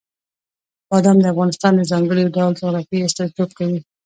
بادام 0.89 1.17
د 1.21 1.25
افغانستان 1.33 1.73
د 1.75 1.81
ځانګړي 1.91 2.23
ډول 2.35 2.51
جغرافیې 2.59 3.05
استازیتوب 3.07 3.49
کوي. 3.57 3.79